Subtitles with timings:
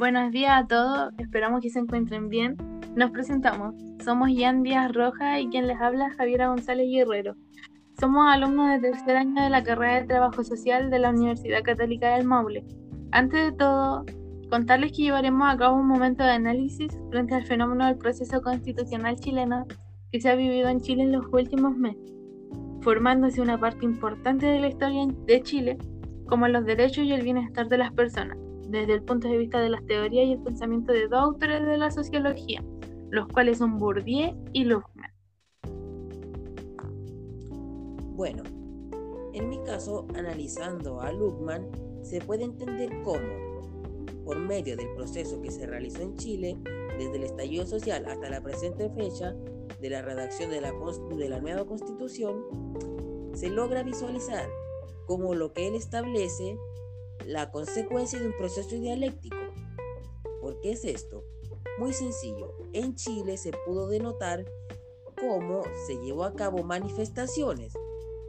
[0.00, 2.56] Buenos días a todos, esperamos que se encuentren bien.
[2.96, 7.36] Nos presentamos, somos Ian Díaz Roja y quien les habla Javiera González Guerrero.
[8.00, 12.16] Somos alumnos de tercer año de la carrera de Trabajo Social de la Universidad Católica
[12.16, 12.64] del Maule.
[13.12, 14.06] Antes de todo,
[14.48, 19.16] contarles que llevaremos a cabo un momento de análisis frente al fenómeno del proceso constitucional
[19.16, 19.66] chileno
[20.10, 22.10] que se ha vivido en Chile en los últimos meses,
[22.80, 25.76] formándose una parte importante de la historia de Chile,
[26.26, 28.38] como los derechos y el bienestar de las personas,
[28.70, 31.76] desde el punto de vista de las teorías y el pensamiento de dos autores de
[31.76, 32.64] la sociología,
[33.10, 35.10] los cuales son Bourdieu y Luhmann.
[38.14, 38.42] Bueno,
[39.32, 41.70] en mi caso, analizando a Luhmann,
[42.02, 43.18] se puede entender cómo,
[44.24, 46.56] por medio del proceso que se realizó en Chile,
[46.98, 49.34] desde el estallido social hasta la presente fecha
[49.80, 50.72] de la redacción de la,
[51.16, 52.44] de la nueva constitución,
[53.32, 54.46] se logra visualizar
[55.06, 56.58] cómo lo que él establece
[57.26, 59.36] la consecuencia de un proceso dialéctico.
[60.40, 61.24] ¿Por qué es esto?
[61.78, 62.54] Muy sencillo.
[62.72, 64.44] En Chile se pudo denotar
[65.20, 67.74] cómo se llevó a cabo manifestaciones.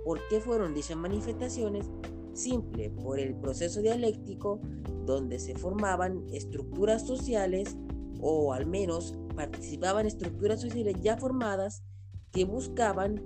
[0.03, 1.89] ¿Por qué fueron dichas manifestaciones?
[2.33, 4.59] Simple, por el proceso dialéctico
[5.05, 7.75] donde se formaban estructuras sociales
[8.19, 11.83] o al menos participaban estructuras sociales ya formadas
[12.31, 13.25] que buscaban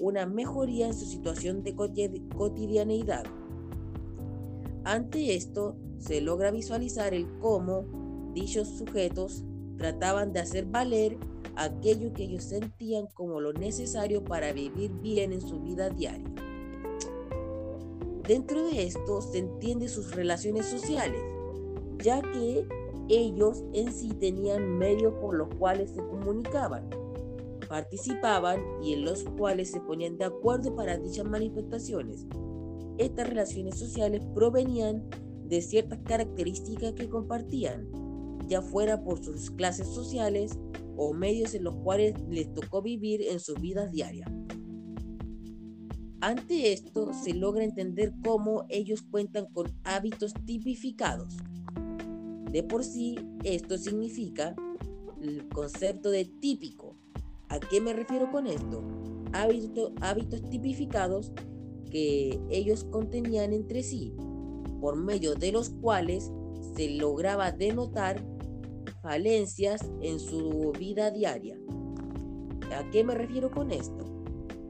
[0.00, 3.24] una mejoría en su situación de cotidianeidad.
[4.84, 7.84] Ante esto, se logra visualizar el cómo
[8.34, 9.44] dichos sujetos
[9.78, 11.16] trataban de hacer valer
[11.54, 16.28] aquello que ellos sentían como lo necesario para vivir bien en su vida diaria.
[18.26, 21.22] Dentro de esto se entiende sus relaciones sociales,
[21.98, 22.66] ya que
[23.08, 26.88] ellos en sí tenían medios por los cuales se comunicaban,
[27.68, 32.26] participaban y en los cuales se ponían de acuerdo para dichas manifestaciones
[32.98, 35.08] estas relaciones sociales provenían
[35.44, 37.88] de ciertas características que compartían,
[38.48, 40.58] ya fuera por sus clases sociales
[40.96, 44.30] o medios en los cuales les tocó vivir en sus vidas diarias.
[46.20, 51.36] Ante esto se logra entender cómo ellos cuentan con hábitos tipificados.
[52.50, 54.54] De por sí, esto significa
[55.20, 56.96] el concepto de típico.
[57.48, 58.82] ¿A qué me refiero con esto?
[59.32, 61.32] hábitos tipificados
[61.92, 64.14] que ellos contenían entre sí,
[64.80, 66.32] por medio de los cuales
[66.74, 68.24] se lograba denotar
[69.02, 71.58] falencias en su vida diaria.
[72.74, 74.06] ¿A qué me refiero con esto?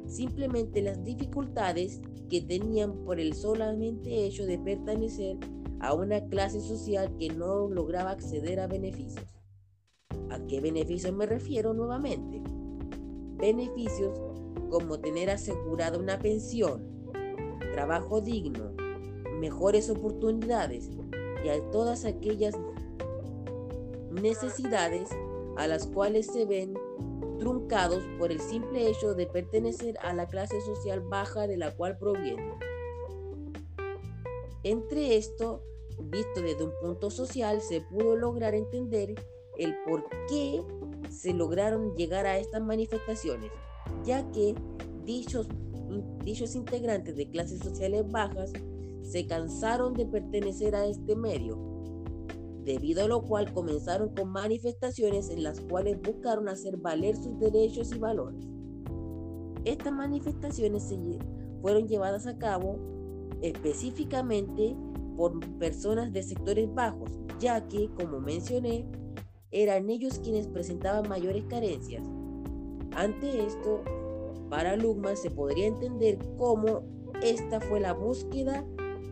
[0.06, 5.38] Simplemente las dificultades que tenían por el solamente hecho de pertenecer
[5.80, 9.26] a una clase social que no lograba acceder a beneficios.
[10.30, 12.42] ¿A qué beneficios me refiero nuevamente?
[13.36, 14.18] Beneficios
[14.70, 17.01] como tener asegurada una pensión,
[17.72, 18.72] trabajo digno,
[19.40, 20.90] mejores oportunidades
[21.44, 22.54] y a todas aquellas
[24.10, 25.10] necesidades
[25.56, 26.74] a las cuales se ven
[27.38, 31.98] truncados por el simple hecho de pertenecer a la clase social baja de la cual
[31.98, 32.54] provienen.
[34.62, 35.64] Entre esto,
[35.98, 39.14] visto desde un punto social, se pudo lograr entender
[39.58, 40.62] el por qué
[41.10, 43.50] se lograron llegar a estas manifestaciones,
[44.04, 44.54] ya que
[45.04, 45.48] dichos
[46.24, 48.52] dichos integrantes de clases sociales bajas
[49.02, 51.58] se cansaron de pertenecer a este medio,
[52.64, 57.92] debido a lo cual comenzaron con manifestaciones en las cuales buscaron hacer valer sus derechos
[57.92, 58.46] y valores.
[59.64, 60.92] Estas manifestaciones
[61.60, 62.78] fueron llevadas a cabo
[63.42, 64.76] específicamente
[65.16, 68.86] por personas de sectores bajos, ya que, como mencioné,
[69.50, 72.04] eran ellos quienes presentaban mayores carencias.
[72.96, 73.82] Ante esto,
[74.52, 76.82] para Lugman se podría entender cómo
[77.22, 78.66] esta fue la búsqueda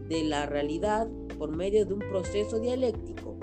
[0.06, 1.08] de la realidad
[1.38, 3.38] por medio de un proceso dialéctico.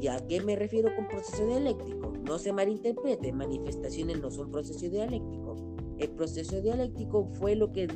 [0.00, 2.14] ¿Y a qué me refiero con proceso dialéctico?
[2.24, 5.54] No se malinterprete, manifestaciones no son proceso dialéctico.
[5.96, 7.86] El proceso dialéctico fue lo que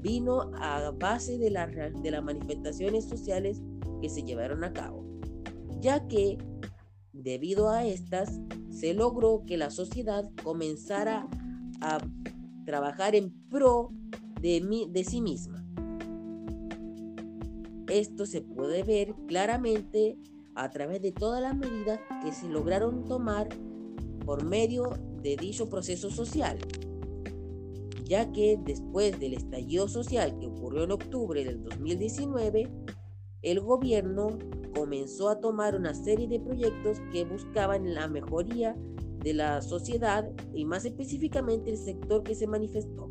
[0.00, 3.60] vino a base de, de las manifestaciones sociales
[4.00, 5.04] que se llevaron a cabo,
[5.80, 6.38] ya que
[7.12, 8.40] debido a estas
[8.70, 11.28] se logró que la sociedad comenzara
[11.80, 11.98] a
[12.64, 13.90] trabajar en pro
[14.40, 15.64] de, de sí misma.
[17.88, 20.18] Esto se puede ver claramente
[20.54, 23.48] a través de todas las medidas que se lograron tomar
[24.26, 24.90] por medio
[25.22, 26.58] de dicho proceso social,
[28.04, 32.68] ya que después del estallido social que ocurrió en octubre del 2019,
[33.42, 34.38] el gobierno
[34.74, 38.76] comenzó a tomar una serie de proyectos que buscaban la mejoría
[39.22, 43.10] de la sociedad y más específicamente el sector que se manifestó.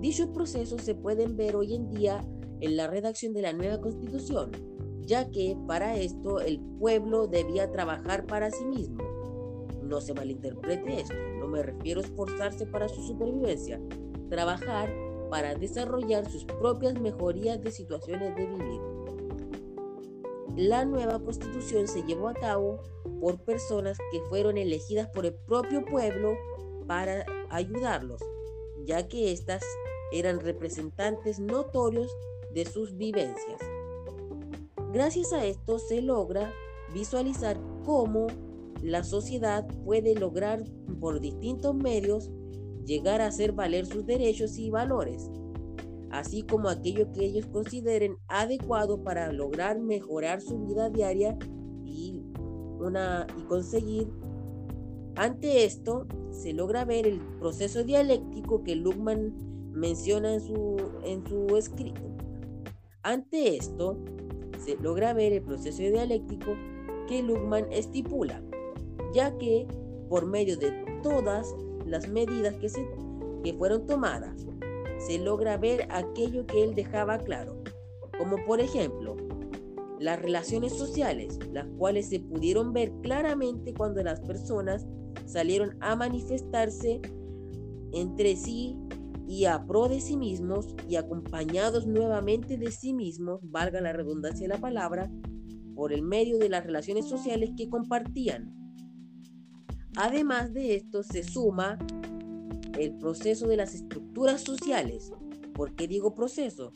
[0.00, 2.20] Dichos procesos se pueden ver hoy en día
[2.60, 4.50] en la redacción de la nueva constitución,
[5.02, 9.02] ya que para esto el pueblo debía trabajar para sí mismo.
[9.82, 13.80] No se malinterprete esto, no me refiero a esforzarse para su supervivencia,
[14.28, 14.92] trabajar
[15.30, 18.80] para desarrollar sus propias mejorías de situaciones de vivir.
[20.56, 22.80] La nueva constitución se llevó a cabo
[23.20, 26.34] por personas que fueron elegidas por el propio pueblo
[26.86, 28.22] para ayudarlos,
[28.86, 29.62] ya que éstas
[30.12, 32.10] eran representantes notorios
[32.54, 33.60] de sus vivencias.
[34.94, 36.50] Gracias a esto se logra
[36.94, 38.28] visualizar cómo
[38.82, 40.64] la sociedad puede lograr
[41.00, 42.30] por distintos medios
[42.86, 45.28] llegar a hacer valer sus derechos y valores,
[46.10, 51.36] así como aquello que ellos consideren adecuado para lograr mejorar su vida diaria
[51.84, 52.22] y,
[52.78, 54.08] una, y conseguir.
[55.16, 59.34] Ante esto, se logra ver el proceso dialéctico que Luckman
[59.72, 62.02] menciona en su, en su escrito.
[63.02, 63.98] Ante esto,
[64.58, 66.54] se logra ver el proceso dialéctico
[67.08, 68.42] que Luckman estipula,
[69.14, 69.66] ya que
[70.08, 71.54] por medio de todas
[71.86, 72.86] las medidas que, se,
[73.42, 74.46] que fueron tomadas,
[74.98, 77.62] se logra ver aquello que él dejaba claro,
[78.18, 79.16] como por ejemplo
[79.98, 84.86] las relaciones sociales, las cuales se pudieron ver claramente cuando las personas
[85.24, 87.00] salieron a manifestarse
[87.92, 88.76] entre sí
[89.26, 94.46] y a pro de sí mismos y acompañados nuevamente de sí mismos, valga la redundancia
[94.46, 95.10] de la palabra,
[95.74, 98.54] por el medio de las relaciones sociales que compartían.
[99.96, 101.78] Además de esto se suma
[102.78, 105.12] el proceso de las estructuras sociales.
[105.54, 106.72] ¿Por qué digo proceso?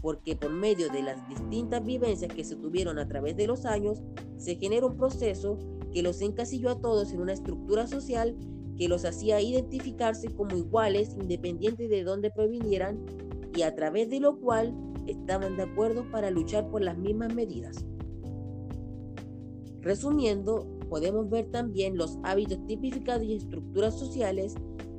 [0.00, 4.02] Porque por medio de las distintas vivencias que se tuvieron a través de los años,
[4.36, 5.58] se genera un proceso
[5.92, 8.36] que los encasilló a todos en una estructura social
[8.76, 13.04] que los hacía identificarse como iguales independientes de dónde provinieran
[13.54, 14.74] y a través de lo cual
[15.06, 17.84] estaban de acuerdo para luchar por las mismas medidas.
[19.80, 24.54] Resumiendo, podemos ver también los hábitos tipificados y estructuras sociales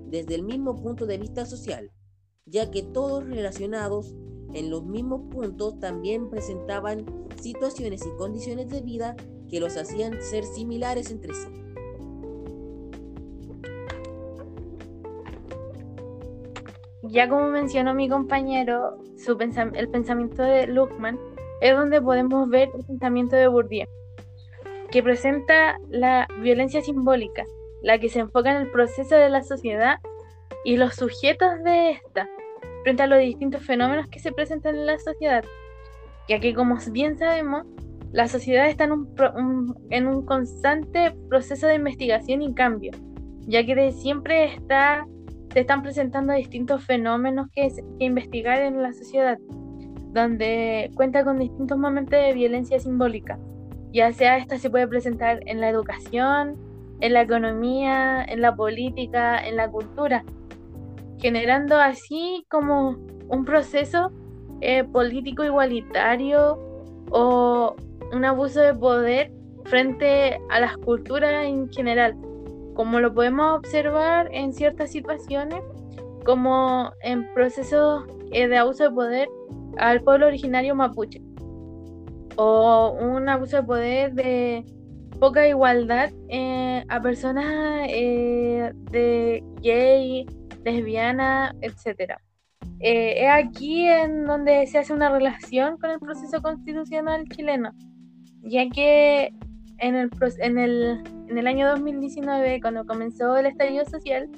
[0.09, 1.91] desde el mismo punto de vista social,
[2.45, 4.15] ya que todos relacionados
[4.53, 7.05] en los mismos puntos también presentaban
[7.41, 9.15] situaciones y condiciones de vida
[9.49, 11.47] que los hacían ser similares entre sí.
[17.03, 18.97] Ya como mencionó mi compañero,
[19.75, 21.19] el pensamiento de Luckman
[21.61, 23.87] es donde podemos ver el pensamiento de Bourdieu,
[24.89, 27.45] que presenta la violencia simbólica,
[27.83, 29.99] la que se enfoca en el proceso de la sociedad
[30.63, 32.27] y los sujetos de esta,
[32.83, 35.43] frente a los distintos fenómenos que se presentan en la sociedad,
[36.27, 37.65] ya que como bien sabemos,
[38.13, 42.91] la sociedad está en un, constante proceso de investigación y cambio,
[43.41, 45.05] ya que siempre está,
[45.51, 47.67] se están presentando distintos fenómenos que,
[47.99, 49.37] que investigar en la sociedad,
[50.13, 53.37] donde cuenta con distintos momentos de violencia simbólica,
[53.91, 59.45] ya sea esta se puede presentar en la educación, en la economía, en la política,
[59.45, 60.23] en la cultura,
[61.19, 62.97] generando así como
[63.29, 64.11] un proceso
[64.61, 66.57] eh, político igualitario
[67.11, 67.75] o
[68.13, 69.31] un abuso de poder
[69.65, 72.15] frente a las culturas en general,
[72.73, 75.61] como lo podemos observar en ciertas situaciones,
[76.25, 79.29] como en procesos eh, de abuso de poder
[79.77, 81.21] al pueblo originario mapuche,
[82.35, 84.65] o un abuso de poder de
[85.23, 90.25] poca igualdad eh, a personas eh, de gay,
[90.65, 92.17] lesbiana, etc.
[92.81, 97.71] es aquí en donde se hace una relación con el proceso constitucional chileno
[98.43, 99.33] ya que
[99.77, 104.29] en el, en el, en el año 2019, cuando comenzó el estallido social,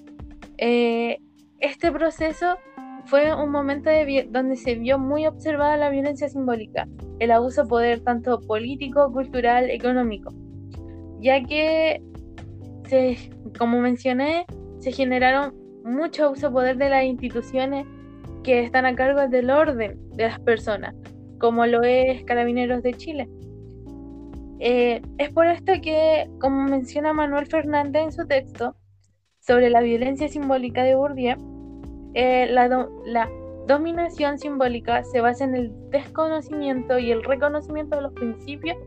[0.60, 1.18] eh,
[1.62, 2.58] este proceso
[3.06, 6.88] fue un momento de donde se vio muy observada la violencia simbólica,
[7.18, 10.32] el abuso de poder tanto político, cultural, económico,
[11.20, 12.02] ya que,
[12.88, 13.18] se,
[13.58, 14.46] como mencioné,
[14.80, 15.54] se generaron
[15.84, 17.86] mucho de poder de las instituciones
[18.44, 20.96] que están a cargo del orden de las personas,
[21.40, 23.30] como lo es Carabineros de Chile.
[24.60, 28.76] Eh, es por esto que, como menciona Manuel Fernández en su texto
[29.40, 31.36] sobre la violencia simbólica de Bourdieu,
[32.14, 32.68] eh, la,
[33.06, 33.30] la
[33.68, 38.78] dominación simbólica se basa en el desconocimiento y el reconocimiento de los principios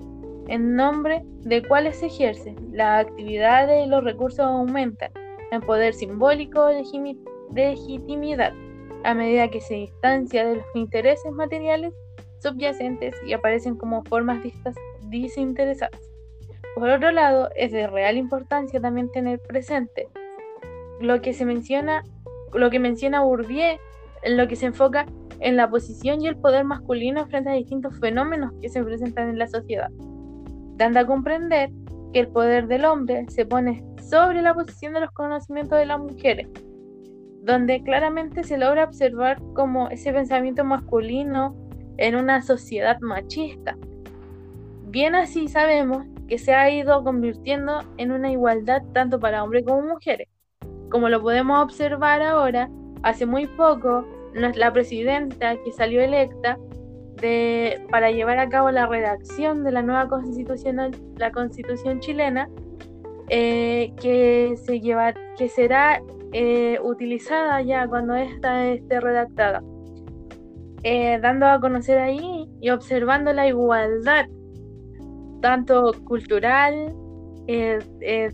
[0.48, 2.54] en nombre de cuáles se ejerce.
[2.72, 5.12] Las actividades y los recursos aumentan
[5.50, 6.84] en poder simbólico de
[7.54, 8.52] legitimidad
[9.04, 11.94] a medida que se distancia de los intereses materiales
[12.40, 14.42] subyacentes y aparecen como formas
[15.02, 16.00] desinteresadas.
[16.74, 20.08] Por otro lado, es de real importancia también tener presente
[21.00, 22.04] lo que se menciona,
[22.52, 23.78] lo que menciona Bourdieu,
[24.24, 25.06] lo que se enfoca
[25.40, 29.38] en la posición y el poder masculino frente a distintos fenómenos que se presentan en
[29.38, 29.90] la sociedad,
[30.78, 31.70] dando a comprender
[32.12, 35.98] que el poder del hombre se pone sobre la posición de los conocimientos de las
[35.98, 36.48] mujeres,
[37.42, 41.54] donde claramente se logra observar como ese pensamiento masculino
[41.98, 43.76] en una sociedad machista.
[44.86, 49.82] Bien así sabemos que se ha ido convirtiendo en una igualdad tanto para hombres como
[49.82, 50.28] mujeres.
[50.90, 52.70] Como lo podemos observar ahora,
[53.02, 56.56] hace muy poco, la presidenta que salió electa
[57.20, 62.48] de, para llevar a cabo la redacción de la nueva constitución, la constitución chilena,
[63.28, 66.00] eh, que, se que será
[66.32, 69.62] eh, utilizada ya cuando esta esté redactada,
[70.82, 74.26] eh, dando a conocer ahí y observando la igualdad,
[75.42, 76.94] tanto cultural,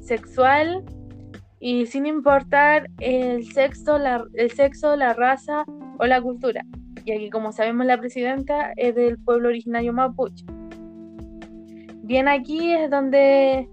[0.01, 0.85] sexual
[1.61, 5.65] y sin importar el sexo, la, el sexo, la raza
[5.99, 6.63] o la cultura,
[7.05, 10.45] ya que como sabemos la presidenta es del pueblo originario mapuche.
[12.03, 13.69] Bien aquí es donde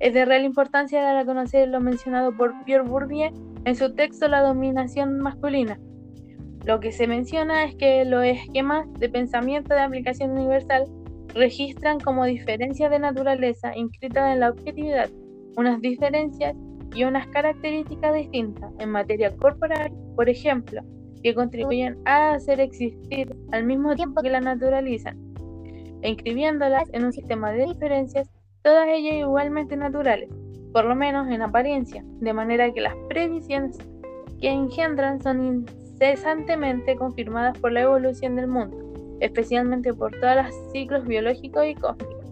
[0.00, 3.30] es de real importancia dar a conocer lo mencionado por Pierre Bourdieu
[3.64, 5.78] en su texto La dominación masculina.
[6.64, 10.84] Lo que se menciona es que los esquemas de pensamiento de aplicación universal
[11.34, 15.08] registran como diferencias de naturaleza inscritas en la objetividad,
[15.56, 16.54] unas diferencias
[16.94, 20.82] y unas características distintas en materia corporal, por ejemplo,
[21.22, 25.18] que contribuyen a hacer existir al mismo tiempo que la naturalizan,
[26.02, 28.28] inscribiéndolas en un sistema de diferencias
[28.62, 30.28] todas ellas igualmente naturales,
[30.72, 33.78] por lo menos en apariencia, de manera que las previsiones
[34.40, 38.76] que engendran son incesantemente confirmadas por la evolución del mundo,
[39.20, 42.22] especialmente por todos los ciclos biológicos y cósmicos.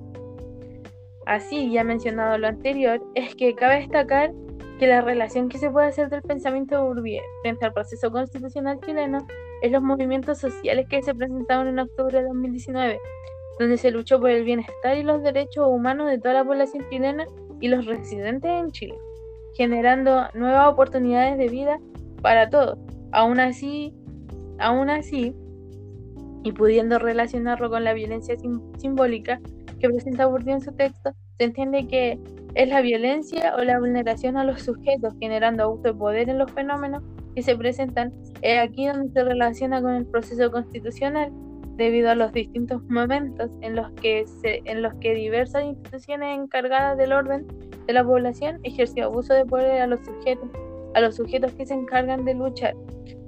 [1.26, 4.32] Así, ya mencionado lo anterior, es que cabe destacar
[4.80, 9.18] que la relación que se puede hacer del pensamiento Bourdieu frente al proceso constitucional chileno
[9.60, 12.98] es los movimientos sociales que se presentaron en octubre de 2019
[13.60, 17.26] donde se luchó por el bienestar y los derechos humanos de toda la población chilena
[17.60, 18.94] y los residentes en Chile,
[19.54, 21.78] generando nuevas oportunidades de vida
[22.22, 22.78] para todos.
[23.12, 23.92] Aún así,
[24.58, 25.34] aún así,
[26.42, 28.34] y pudiendo relacionarlo con la violencia
[28.78, 29.42] simbólica
[29.78, 32.18] que presenta Bourdieu en su texto, se entiende que
[32.54, 36.50] es la violencia o la vulneración a los sujetos, generando abuso de poder en los
[36.52, 37.02] fenómenos
[37.34, 38.12] que se presentan.
[38.42, 41.30] Es aquí donde se relaciona con el proceso constitucional
[41.76, 46.98] debido a los distintos momentos en los que, se, en los que diversas instituciones encargadas
[46.98, 47.46] del orden
[47.86, 50.50] de la población ejerció abuso de poder a los sujetos,
[50.94, 52.74] a los sujetos que se encargan de luchar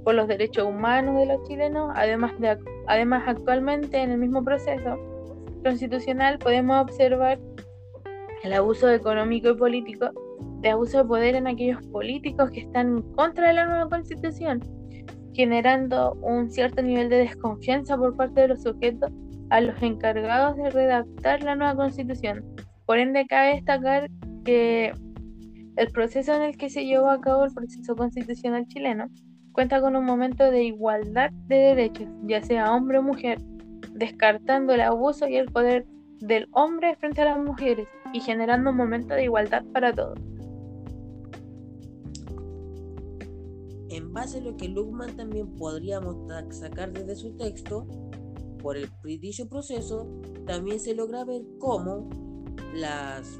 [0.03, 4.99] por los derechos humanos de los chilenos, además de además actualmente en el mismo proceso
[5.63, 7.39] constitucional podemos observar
[8.43, 10.11] el abuso económico y político
[10.61, 14.61] de abuso de poder en aquellos políticos que están en contra de la nueva constitución
[15.33, 19.11] generando un cierto nivel de desconfianza por parte de los sujetos
[19.49, 22.43] a los encargados de redactar la nueva constitución.
[22.85, 24.09] Por ende, cabe destacar
[24.45, 24.93] que
[25.75, 29.07] el proceso en el que se llevó a cabo el proceso constitucional chileno
[29.51, 33.39] cuenta con un momento de igualdad de derechos, ya sea hombre o mujer,
[33.93, 35.85] descartando el abuso y el poder
[36.19, 40.17] del hombre frente a las mujeres y generando un momento de igualdad para todos.
[43.89, 46.15] En base a lo que Luckman también podríamos
[46.49, 47.85] sacar desde su texto,
[48.61, 50.07] por el dicho proceso,
[50.45, 52.09] también se logra ver cómo
[52.73, 53.39] las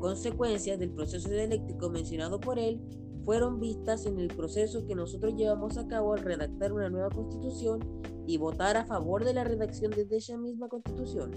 [0.00, 2.80] consecuencias del proceso dialéctico mencionado por él
[3.24, 7.80] fueron vistas en el proceso que nosotros llevamos a cabo al redactar una nueva constitución
[8.26, 11.30] y votar a favor de la redacción de esa misma constitución,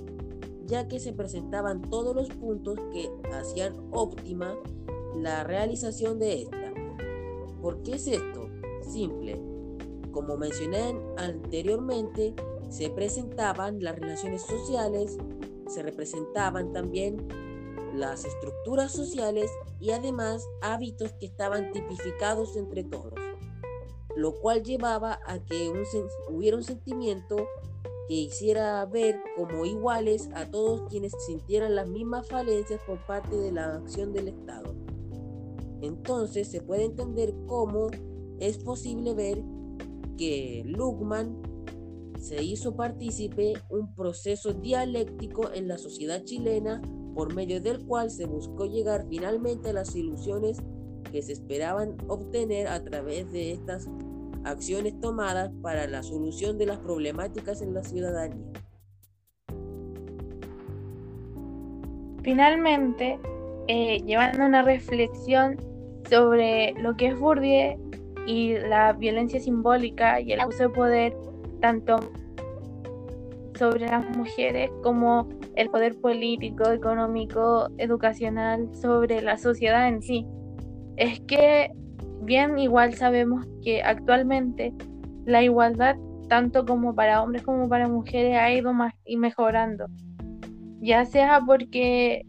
[0.66, 4.56] ya que se presentaban todos los puntos que hacían óptima
[5.16, 6.74] la realización de esta.
[7.62, 8.46] ¿Por qué es esto?
[8.86, 9.42] simple.
[10.12, 12.34] Como mencioné anteriormente,
[12.70, 15.18] se presentaban las relaciones sociales,
[15.68, 17.28] se representaban también
[17.94, 23.14] las estructuras sociales y además hábitos que estaban tipificados entre todos,
[24.16, 25.72] lo cual llevaba a que
[26.30, 27.48] hubiera un sentimiento
[28.08, 33.52] que hiciera ver como iguales a todos quienes sintieran las mismas falencias por parte de
[33.52, 34.76] la acción del Estado.
[35.82, 37.90] Entonces se puede entender cómo
[38.40, 39.44] es posible ver
[40.18, 41.42] que Luckman
[42.20, 46.82] se hizo partícipe un proceso dialéctico en la sociedad chilena
[47.14, 50.58] por medio del cual se buscó llegar finalmente a las ilusiones
[51.12, 53.88] que se esperaban obtener a través de estas
[54.46, 58.46] acciones tomadas para la solución de las problemáticas en la ciudadanía.
[62.24, 63.20] Finalmente,
[63.68, 65.58] eh, llevando una reflexión
[66.10, 67.78] sobre lo que es Bourdieu
[68.26, 71.18] y la violencia simbólica y el abuso de poder,
[71.62, 71.98] tanto
[73.58, 80.26] sobre las mujeres como el poder político, económico, educacional, sobre la sociedad en sí.
[80.98, 81.72] Es que
[82.26, 84.74] bien igual sabemos que actualmente
[85.26, 85.96] la igualdad
[86.28, 89.86] tanto como para hombres como para mujeres ha ido más y mejorando.
[90.82, 92.26] Ya sea porque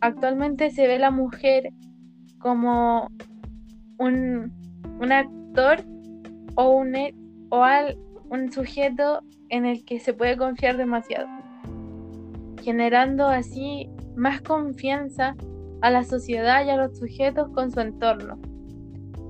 [0.00, 1.70] actualmente se ve la mujer
[2.38, 3.08] como
[3.98, 4.52] un,
[5.12, 5.78] actor
[6.54, 6.94] o un,
[7.50, 7.98] o al,
[8.30, 11.26] un sujeto en el que se puede confiar demasiado,
[12.62, 15.34] generando así más confianza
[15.82, 18.38] a la sociedad y a los sujetos con su entorno,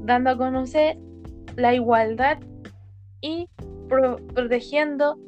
[0.00, 0.98] dando a conocer
[1.56, 2.38] la igualdad
[3.20, 3.48] y
[4.34, 5.18] protegiendo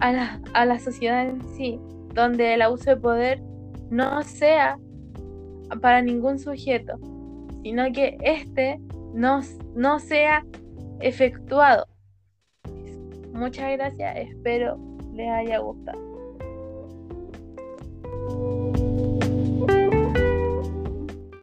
[0.00, 1.80] a la, a la sociedad en sí,
[2.14, 3.42] donde el abuso de poder
[3.90, 4.78] no sea
[5.80, 6.94] para ningún sujeto,
[7.62, 8.80] sino que éste
[9.14, 9.40] no,
[9.74, 10.44] no sea
[11.00, 11.86] efectuado.
[13.32, 14.78] Muchas gracias, espero
[15.12, 16.15] les haya gustado.